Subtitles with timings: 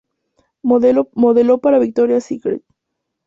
[0.63, 2.63] Modeló para Victoria's Secret.